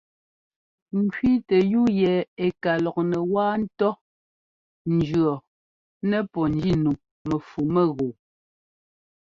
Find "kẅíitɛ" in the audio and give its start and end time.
1.13-1.57